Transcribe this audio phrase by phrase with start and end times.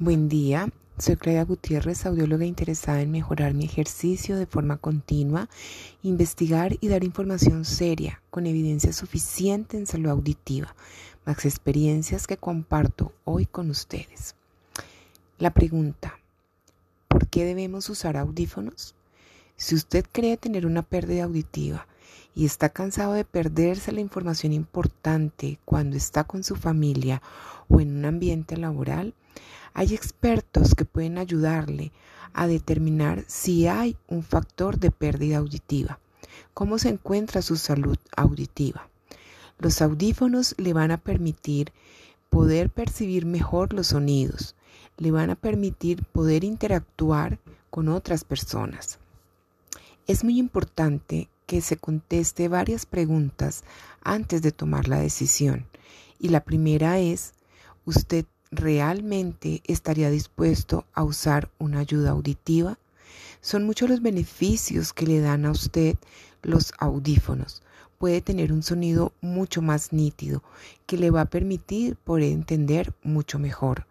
[0.00, 5.48] Buen día, soy Claudia Gutiérrez, audióloga interesada en mejorar mi ejercicio de forma continua,
[6.04, 10.76] investigar y dar información seria con evidencia suficiente en salud auditiva,
[11.26, 14.36] más experiencias que comparto hoy con ustedes.
[15.36, 16.20] La pregunta,
[17.08, 18.94] ¿por qué debemos usar audífonos?
[19.56, 21.88] Si usted cree tener una pérdida auditiva
[22.36, 27.20] y está cansado de perderse la información importante cuando está con su familia
[27.68, 29.12] o en un ambiente laboral,
[29.74, 31.92] hay expertos que pueden ayudarle
[32.32, 35.98] a determinar si hay un factor de pérdida auditiva,
[36.54, 38.88] cómo se encuentra su salud auditiva.
[39.58, 41.72] Los audífonos le van a permitir
[42.30, 44.54] poder percibir mejor los sonidos,
[44.96, 47.38] le van a permitir poder interactuar
[47.70, 48.98] con otras personas.
[50.06, 53.64] Es muy importante que se conteste varias preguntas
[54.02, 55.66] antes de tomar la decisión.
[56.18, 57.32] Y la primera es,
[57.84, 62.78] ¿usted realmente estaría dispuesto a usar una ayuda auditiva?
[63.40, 65.96] Son muchos los beneficios que le dan a usted
[66.42, 67.62] los audífonos.
[67.98, 70.42] Puede tener un sonido mucho más nítido
[70.86, 73.86] que le va a permitir poder entender mucho mejor.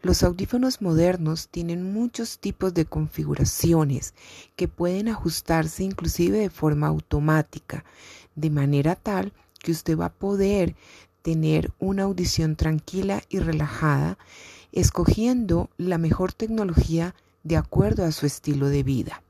[0.00, 4.14] Los audífonos modernos tienen muchos tipos de configuraciones
[4.54, 7.84] que pueden ajustarse inclusive de forma automática,
[8.36, 10.76] de manera tal que usted va a poder
[11.28, 14.16] tener una audición tranquila y relajada,
[14.72, 19.22] escogiendo la mejor tecnología de acuerdo a su estilo de vida.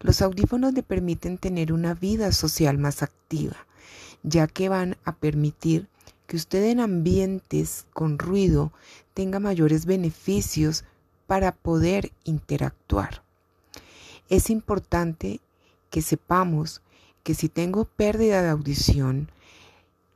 [0.00, 3.58] Los audífonos le permiten tener una vida social más activa,
[4.22, 5.86] ya que van a permitir
[6.26, 8.72] que usted en ambientes con ruido
[9.12, 10.84] tenga mayores beneficios
[11.26, 13.22] para poder interactuar.
[14.30, 15.42] Es importante
[15.90, 16.80] que sepamos
[17.22, 19.30] que si tengo pérdida de audición,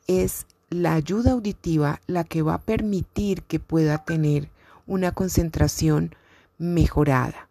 [0.07, 4.49] es la ayuda auditiva la que va a permitir que pueda tener
[4.87, 6.15] una concentración
[6.59, 7.49] mejorada,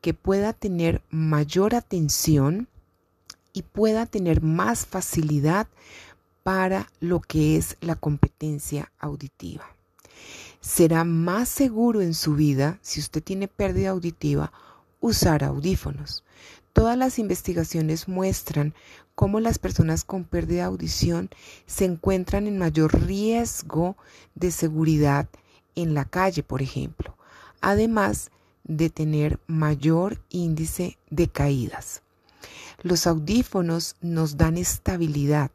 [0.00, 2.68] que pueda tener mayor atención
[3.52, 5.66] y pueda tener más facilidad
[6.42, 9.64] para lo que es la competencia auditiva.
[10.60, 14.52] Será más seguro en su vida, si usted tiene pérdida auditiva,
[15.02, 16.24] usar audífonos.
[16.72, 18.72] Todas las investigaciones muestran
[19.14, 21.28] cómo las personas con pérdida de audición
[21.66, 23.96] se encuentran en mayor riesgo
[24.34, 25.28] de seguridad
[25.74, 27.18] en la calle, por ejemplo,
[27.60, 28.30] además
[28.64, 32.02] de tener mayor índice de caídas.
[32.82, 35.50] Los audífonos nos dan estabilidad,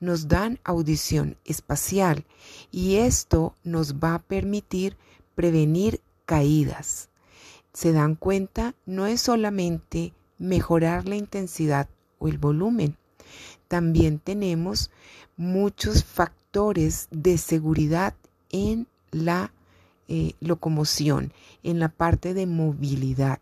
[0.00, 2.24] nos dan audición espacial
[2.70, 4.96] y esto nos va a permitir
[5.34, 7.10] prevenir caídas.
[7.74, 12.96] Se dan cuenta, no es solamente mejorar la intensidad o el volumen.
[13.68, 14.90] También tenemos
[15.36, 18.14] muchos factores de seguridad
[18.50, 19.52] en la
[20.06, 23.40] eh, locomoción, en la parte de movilidad.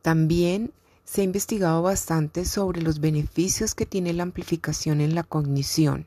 [0.00, 0.72] También
[1.04, 6.06] se ha investigado bastante sobre los beneficios que tiene la amplificación en la cognición.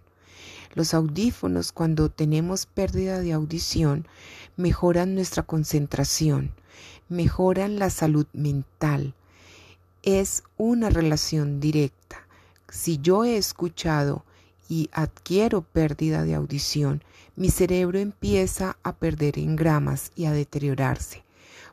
[0.74, 4.08] Los audífonos, cuando tenemos pérdida de audición,
[4.56, 6.52] mejoran nuestra concentración,
[7.08, 9.16] mejoran la salud mental.
[10.04, 12.28] Es una relación directa.
[12.70, 14.24] Si yo he escuchado
[14.70, 17.04] y adquiero pérdida de audición,
[17.36, 21.24] mi cerebro empieza a perder engramas y a deteriorarse.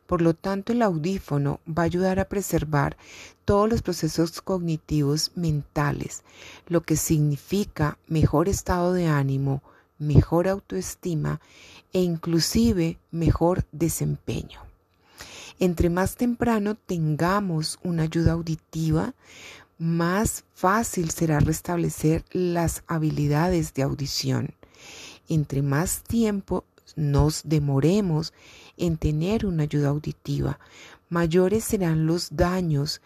[0.06, 2.97] Por lo tanto, el audífono va a ayudar a preservar
[3.44, 6.22] todos los procesos cognitivos mentales,
[6.69, 9.62] lo que significa mejor estado de ánimo,
[9.99, 11.41] mejor autoestima
[11.93, 14.61] e inclusive mejor desempeño.
[15.59, 19.15] Entre más temprano tengamos una ayuda auditiva,
[19.78, 24.55] más fácil será restablecer las habilidades de audición.
[25.28, 28.32] Entre más tiempo nos demoremos
[28.76, 30.58] en tener una ayuda auditiva,
[31.08, 33.00] mayores serán los daños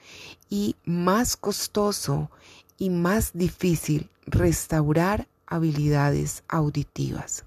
[0.49, 2.31] y más costoso
[2.79, 7.45] y más difícil restaurar habilidades auditivas.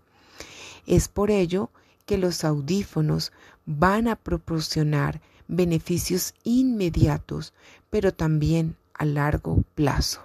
[0.86, 1.70] Es por ello
[2.06, 3.32] que los audífonos
[3.66, 7.54] van a proporcionar beneficios inmediatos,
[7.90, 10.22] pero también a largo plazo.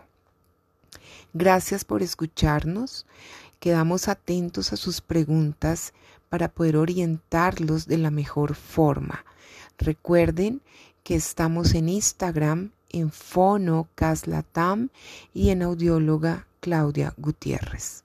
[1.32, 3.06] Gracias por escucharnos.
[3.58, 5.92] Quedamos atentos a sus preguntas
[6.28, 9.24] para poder orientarlos de la mejor forma.
[9.78, 10.62] Recuerden
[11.02, 14.90] que estamos en Instagram en Fono Caslatam
[15.34, 18.04] y en Audióloga Claudia Gutiérrez.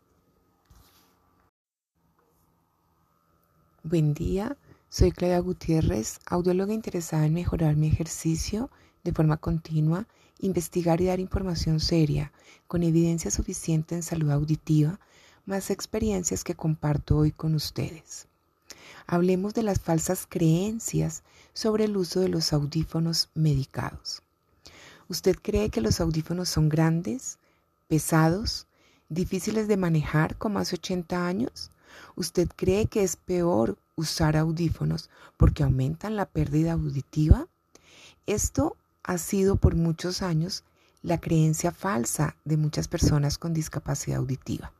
[3.83, 4.57] Buen día,
[4.89, 8.69] soy Claudia Gutiérrez, audióloga interesada en mejorar mi ejercicio
[9.03, 10.07] de forma continua,
[10.39, 12.31] investigar y dar información seria
[12.67, 14.99] con evidencia suficiente en salud auditiva,
[15.45, 18.27] más experiencias que comparto hoy con ustedes.
[19.05, 21.23] Hablemos de las falsas creencias
[21.53, 24.23] sobre el uso de los audífonos medicados.
[25.09, 27.37] ¿Usted cree que los audífonos son grandes,
[27.89, 28.67] pesados,
[29.09, 31.71] difíciles de manejar como hace 80 años?
[32.15, 37.47] ¿Usted cree que es peor usar audífonos porque aumentan la pérdida auditiva?
[38.25, 40.63] Esto ha sido por muchos años
[41.01, 44.71] la creencia falsa de muchas personas con discapacidad auditiva.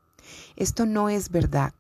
[0.56, 1.74] Esto no es verdad.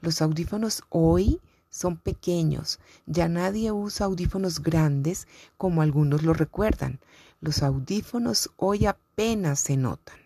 [0.00, 1.40] Los audífonos hoy
[1.70, 2.78] son pequeños.
[3.06, 5.26] Ya nadie usa audífonos grandes
[5.56, 7.00] como algunos lo recuerdan.
[7.40, 10.18] Los audífonos hoy apenas se notan.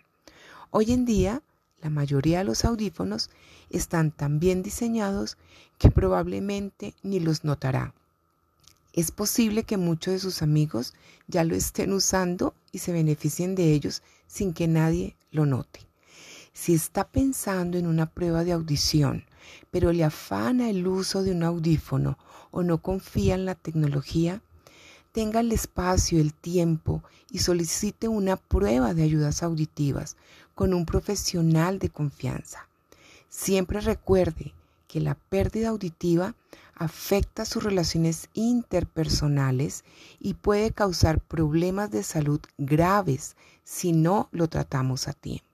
[0.70, 1.42] Hoy en día,
[1.82, 3.30] la mayoría de los audífonos
[3.70, 5.38] están tan bien diseñados
[5.78, 7.94] que probablemente ni los notará.
[8.92, 10.94] Es posible que muchos de sus amigos
[11.26, 15.89] ya lo estén usando y se beneficien de ellos sin que nadie lo note.
[16.52, 19.24] Si está pensando en una prueba de audición,
[19.70, 22.18] pero le afana el uso de un audífono
[22.50, 24.42] o no confía en la tecnología,
[25.12, 30.16] tenga el espacio, el tiempo y solicite una prueba de ayudas auditivas
[30.54, 32.68] con un profesional de confianza.
[33.28, 34.52] Siempre recuerde
[34.88, 36.34] que la pérdida auditiva
[36.74, 39.84] afecta sus relaciones interpersonales
[40.18, 45.49] y puede causar problemas de salud graves si no lo tratamos a tiempo.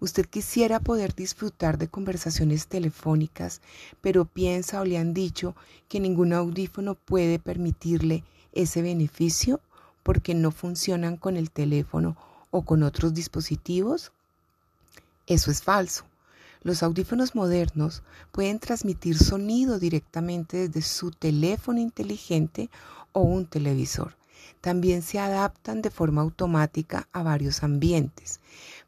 [0.00, 3.60] Usted quisiera poder disfrutar de conversaciones telefónicas,
[4.00, 5.54] pero piensa o le han dicho
[5.88, 9.60] que ningún audífono puede permitirle ese beneficio
[10.02, 12.16] porque no funcionan con el teléfono
[12.50, 14.12] o con otros dispositivos.
[15.26, 16.04] Eso es falso.
[16.62, 18.02] Los audífonos modernos
[18.32, 22.70] pueden transmitir sonido directamente desde su teléfono inteligente
[23.12, 24.16] o un televisor.
[24.60, 28.40] También se adaptan de forma automática a varios ambientes.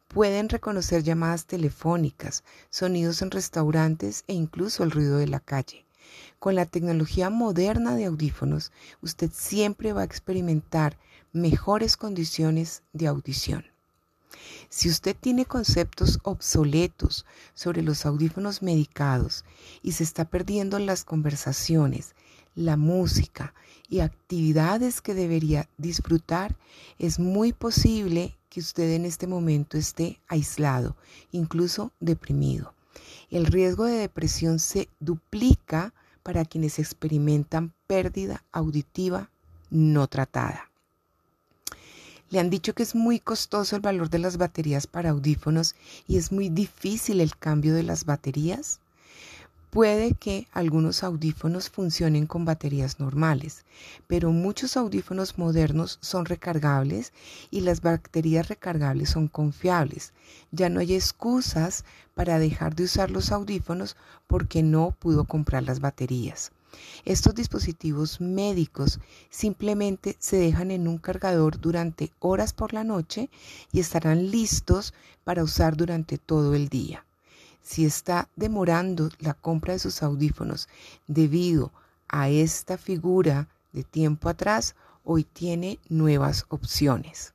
[0.09, 5.87] Pueden reconocer llamadas telefónicas, sonidos en restaurantes e incluso el ruido de la calle.
[6.39, 8.73] Con la tecnología moderna de audífonos,
[9.03, 10.99] usted siempre va a experimentar
[11.33, 13.65] mejores condiciones de audición.
[14.69, 19.45] Si usted tiene conceptos obsoletos sobre los audífonos medicados
[19.83, 22.15] y se está perdiendo las conversaciones,
[22.55, 23.55] la música
[23.89, 26.57] y actividades que debería disfrutar,
[26.99, 30.97] es muy posible que usted en este momento esté aislado,
[31.31, 32.73] incluso deprimido.
[33.31, 35.93] El riesgo de depresión se duplica
[36.23, 39.29] para quienes experimentan pérdida auditiva
[39.69, 40.71] no tratada.
[42.31, 45.75] Le han dicho que es muy costoso el valor de las baterías para audífonos
[46.09, 48.81] y es muy difícil el cambio de las baterías.
[49.77, 53.67] Puede que algunos audífonos funcionen con baterías normales,
[54.07, 57.13] pero muchos audífonos modernos son recargables
[57.51, 60.15] y las baterías recargables son confiables.
[60.51, 61.85] Ya no hay excusas
[62.15, 66.53] para dejar de usar los audífonos porque no pudo comprar las baterías.
[67.05, 73.29] Estos dispositivos médicos simplemente se dejan en un cargador durante horas por la noche
[73.73, 77.05] y estarán listos para usar durante todo el día
[77.67, 80.69] si está demorando la compra de sus audífonos
[81.09, 81.73] debido
[82.07, 87.35] a esta figura de tiempo atrás, hoy tiene nuevas opciones.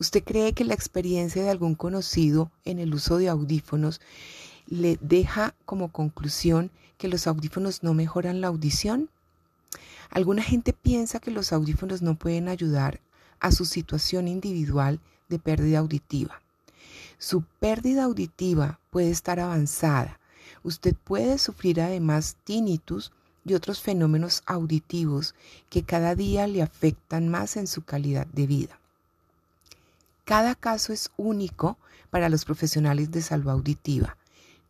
[0.00, 4.00] ¿Usted cree que la experiencia de algún conocido en el uso de audífonos
[4.68, 9.10] le deja como conclusión que los audífonos no mejoran la audición?
[10.08, 13.02] Alguna gente piensa que los audífonos no pueden ayudar
[13.40, 16.40] a su situación individual de pérdida auditiva.
[17.18, 20.20] Su pérdida auditiva puede estar avanzada.
[20.62, 23.12] Usted puede sufrir además tinnitus
[23.44, 25.34] y otros fenómenos auditivos
[25.70, 28.78] que cada día le afectan más en su calidad de vida.
[30.24, 31.78] Cada caso es único
[32.10, 34.16] para los profesionales de salud auditiva.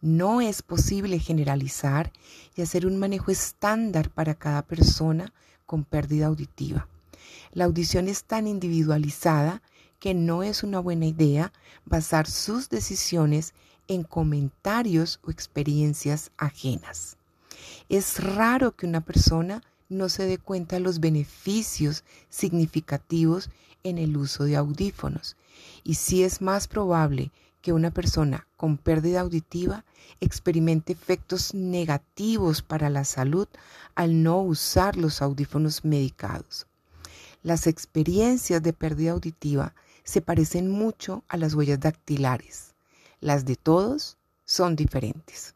[0.03, 2.13] No es posible generalizar
[2.55, 5.33] y hacer un manejo estándar para cada persona
[5.65, 6.87] con pérdida auditiva.
[7.53, 9.63] La audición es tan individualizada
[10.07, 11.53] que no es una buena idea
[11.85, 13.55] basar sus decisiones
[13.89, 17.17] en comentarios o experiencias ajenas.
[17.89, 23.51] Es raro que una persona no se dé cuenta de los beneficios significativos
[23.83, 25.35] en el uso de audífonos
[25.83, 29.85] y sí es más probable que una persona con pérdida auditiva
[30.21, 33.49] experimente efectos negativos para la salud
[33.97, 36.69] al no usar los audífonos medicados.
[37.43, 39.75] Las experiencias de pérdida auditiva
[40.07, 42.75] se parecen mucho a las huellas dactilares.
[43.21, 45.55] Las de todos son diferentes.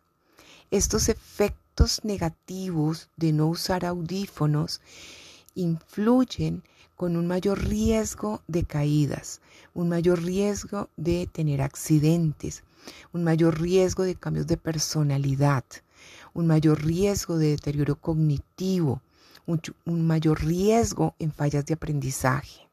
[0.73, 4.81] Estos efectos negativos de no usar audífonos
[5.55, 6.65] influyen
[6.97, 9.41] con un mayor riesgo de caídas,
[9.73, 12.65] un mayor riesgo de tener accidentes,
[13.13, 15.65] un mayor riesgo de cambios de personalidad,
[16.35, 19.01] un mayor riesgo de deterioro cognitivo,
[19.47, 22.70] un, mayor riesgo en fallas de aprendizaje.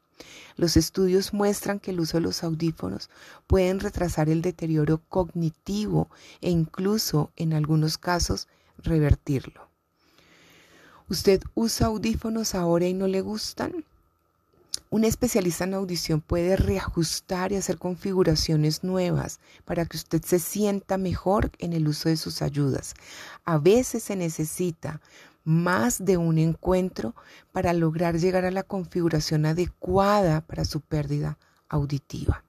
[0.57, 3.09] Los estudios muestran que el uso de los audífonos
[3.45, 6.09] pueden retrasar el deterioro cognitivo
[6.41, 8.47] e incluso en algunos casos
[8.79, 9.67] revertirlo.
[11.09, 13.85] ¿Usted usa audífonos ahora y no le gustan?
[14.89, 20.97] Un especialista en audición puede reajustar y hacer configuraciones nuevas para que usted se sienta
[20.97, 22.93] mejor en el uso de sus ayudas.
[23.43, 25.01] A veces se necesita
[25.47, 27.15] más de un encuentro
[27.53, 31.37] para lograr llegar a la configuración adecuada para su pérdida
[31.69, 32.43] auditiva.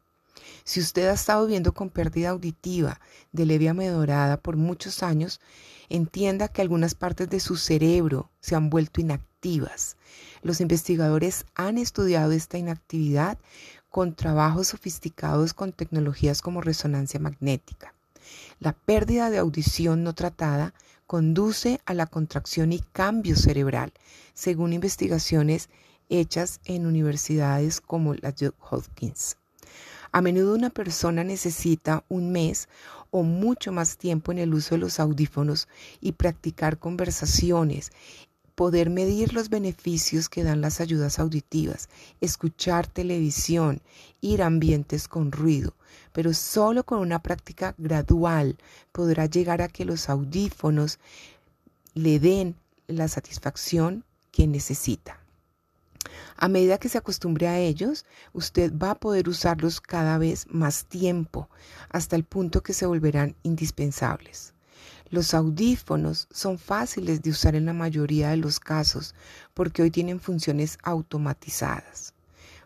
[0.64, 3.00] Si usted ha estado viviendo con pérdida auditiva
[3.30, 5.40] de leve a por muchos años,
[5.88, 9.96] entienda que algunas partes de su cerebro se han vuelto inactivas.
[10.42, 13.38] Los investigadores han estudiado esta inactividad
[13.90, 17.94] con trabajos sofisticados con tecnologías como resonancia magnética.
[18.58, 20.74] La pérdida de audición no tratada
[21.08, 23.94] conduce a la contracción y cambio cerebral,
[24.34, 25.70] según investigaciones
[26.10, 29.36] hechas en universidades como la Johns Hopkins.
[30.12, 32.68] A menudo una persona necesita un mes
[33.10, 35.66] o mucho más tiempo en el uso de los audífonos
[36.02, 37.90] y practicar conversaciones,
[38.54, 41.88] poder medir los beneficios que dan las ayudas auditivas,
[42.20, 43.80] escuchar televisión,
[44.20, 45.72] ir a ambientes con ruido,
[46.12, 48.56] pero solo con una práctica gradual
[48.92, 50.98] podrá llegar a que los audífonos
[51.94, 55.20] le den la satisfacción que necesita.
[56.36, 60.84] A medida que se acostumbre a ellos, usted va a poder usarlos cada vez más
[60.84, 61.48] tiempo,
[61.88, 64.54] hasta el punto que se volverán indispensables.
[65.10, 69.14] Los audífonos son fáciles de usar en la mayoría de los casos
[69.54, 72.14] porque hoy tienen funciones automatizadas.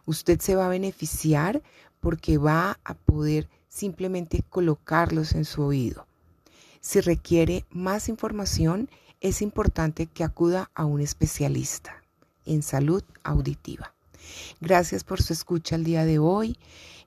[0.05, 1.63] Usted se va a beneficiar
[2.03, 6.09] porque va a poder simplemente colocarlos en su oído.
[6.81, 8.91] Si requiere más información,
[9.21, 12.03] es importante que acuda a un especialista
[12.45, 13.95] en salud auditiva.
[14.61, 16.59] Gracias por su escucha el día de hoy.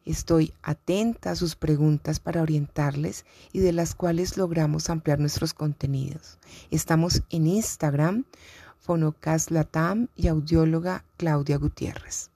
[0.06, 6.38] Estoy atenta a sus preguntas para orientarles y de las cuales logramos ampliar nuestros contenidos.
[6.72, 8.24] Estamos en Instagram,
[8.80, 12.30] Fonocast Latam y audióloga Claudia Gutiérrez.